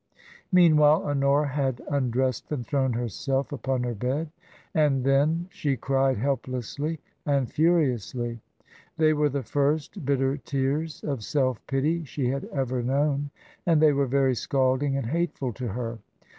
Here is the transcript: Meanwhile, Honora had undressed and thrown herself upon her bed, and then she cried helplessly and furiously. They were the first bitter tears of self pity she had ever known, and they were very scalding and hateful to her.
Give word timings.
Meanwhile, 0.51 1.03
Honora 1.03 1.47
had 1.49 1.83
undressed 1.87 2.51
and 2.51 2.65
thrown 2.65 2.93
herself 2.93 3.51
upon 3.51 3.83
her 3.83 3.93
bed, 3.93 4.31
and 4.73 5.03
then 5.03 5.45
she 5.51 5.77
cried 5.77 6.17
helplessly 6.17 6.99
and 7.23 7.51
furiously. 7.53 8.39
They 8.97 9.13
were 9.13 9.29
the 9.29 9.43
first 9.43 10.03
bitter 10.03 10.37
tears 10.37 11.03
of 11.03 11.23
self 11.23 11.63
pity 11.67 12.03
she 12.03 12.29
had 12.29 12.45
ever 12.45 12.81
known, 12.81 13.29
and 13.63 13.79
they 13.79 13.93
were 13.93 14.07
very 14.07 14.33
scalding 14.33 14.97
and 14.97 15.05
hateful 15.05 15.53
to 15.53 15.67
her. 15.67 15.99